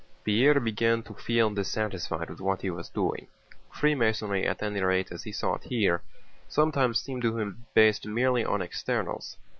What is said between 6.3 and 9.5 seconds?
sometimes seemed to him based merely on externals.